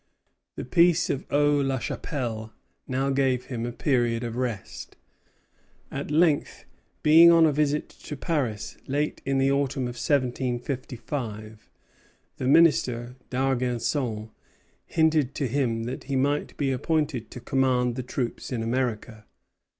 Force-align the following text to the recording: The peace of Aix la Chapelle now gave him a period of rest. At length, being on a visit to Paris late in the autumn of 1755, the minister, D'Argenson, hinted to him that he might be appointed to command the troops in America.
The 0.55 0.65
peace 0.65 1.11
of 1.11 1.27
Aix 1.31 1.63
la 1.63 1.77
Chapelle 1.77 2.51
now 2.87 3.11
gave 3.11 3.45
him 3.45 3.67
a 3.67 3.71
period 3.71 4.23
of 4.23 4.35
rest. 4.35 4.95
At 5.91 6.09
length, 6.09 6.65
being 7.03 7.31
on 7.31 7.45
a 7.45 7.51
visit 7.51 7.87
to 7.89 8.17
Paris 8.17 8.77
late 8.87 9.21
in 9.27 9.37
the 9.37 9.51
autumn 9.51 9.83
of 9.83 9.93
1755, 9.93 11.69
the 12.37 12.47
minister, 12.47 13.15
D'Argenson, 13.29 14.31
hinted 14.87 15.35
to 15.35 15.47
him 15.47 15.83
that 15.83 16.05
he 16.05 16.15
might 16.15 16.57
be 16.57 16.71
appointed 16.71 17.29
to 17.29 17.39
command 17.39 17.95
the 17.95 18.01
troops 18.01 18.51
in 18.51 18.63
America. 18.63 19.25